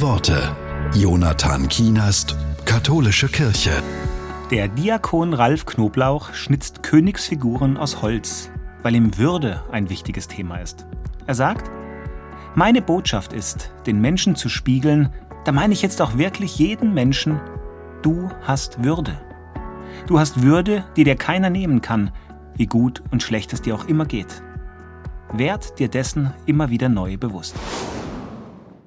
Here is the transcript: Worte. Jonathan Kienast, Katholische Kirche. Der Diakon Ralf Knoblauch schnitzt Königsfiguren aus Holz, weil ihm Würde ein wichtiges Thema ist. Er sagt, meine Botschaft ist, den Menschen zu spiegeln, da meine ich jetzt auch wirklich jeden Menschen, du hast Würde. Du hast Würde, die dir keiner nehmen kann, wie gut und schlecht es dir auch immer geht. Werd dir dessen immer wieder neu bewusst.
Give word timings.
Worte. 0.00 0.56
Jonathan 0.94 1.68
Kienast, 1.68 2.34
Katholische 2.64 3.28
Kirche. 3.28 3.70
Der 4.50 4.68
Diakon 4.68 5.34
Ralf 5.34 5.66
Knoblauch 5.66 6.32
schnitzt 6.32 6.82
Königsfiguren 6.82 7.76
aus 7.76 8.00
Holz, 8.00 8.50
weil 8.82 8.94
ihm 8.94 9.18
Würde 9.18 9.62
ein 9.70 9.90
wichtiges 9.90 10.26
Thema 10.26 10.56
ist. 10.56 10.86
Er 11.26 11.34
sagt, 11.34 11.70
meine 12.54 12.80
Botschaft 12.80 13.34
ist, 13.34 13.72
den 13.86 14.00
Menschen 14.00 14.36
zu 14.36 14.48
spiegeln, 14.48 15.12
da 15.44 15.52
meine 15.52 15.74
ich 15.74 15.82
jetzt 15.82 16.00
auch 16.00 16.16
wirklich 16.16 16.56
jeden 16.58 16.94
Menschen, 16.94 17.38
du 18.00 18.30
hast 18.42 18.82
Würde. 18.82 19.20
Du 20.06 20.18
hast 20.18 20.42
Würde, 20.42 20.84
die 20.96 21.04
dir 21.04 21.16
keiner 21.16 21.50
nehmen 21.50 21.82
kann, 21.82 22.10
wie 22.54 22.66
gut 22.66 23.02
und 23.10 23.22
schlecht 23.22 23.52
es 23.52 23.60
dir 23.60 23.74
auch 23.74 23.86
immer 23.86 24.06
geht. 24.06 24.42
Werd 25.32 25.78
dir 25.78 25.88
dessen 25.88 26.32
immer 26.46 26.70
wieder 26.70 26.88
neu 26.88 27.18
bewusst. 27.18 27.54